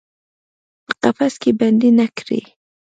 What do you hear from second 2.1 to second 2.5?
کړي